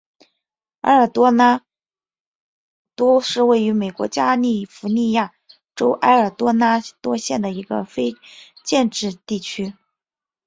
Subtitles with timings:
[0.79, 1.61] 埃尔多拉
[2.95, 5.31] 多是位于美国加利福尼亚
[5.75, 8.15] 州埃尔多拉多县的一个非
[8.63, 9.75] 建制地区。